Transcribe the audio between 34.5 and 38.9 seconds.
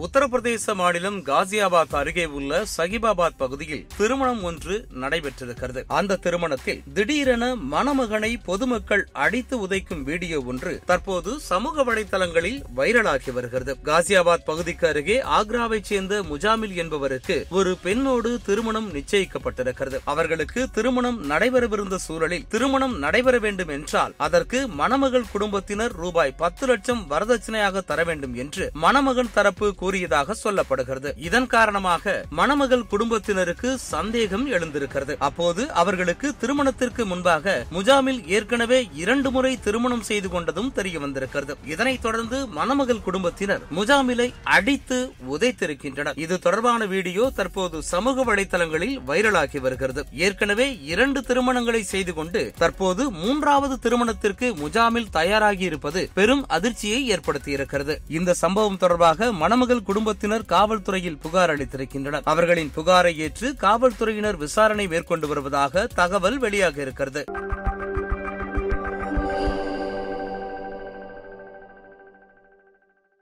எழுந்திருக்கிறது. அப்போது அவர்களுக்கு திருமணத்திற்கு முன்பாக முஜாமில் ஏற்கனவே